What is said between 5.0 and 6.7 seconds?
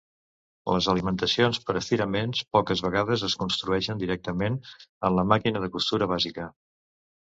en la màquina de costura bàsica.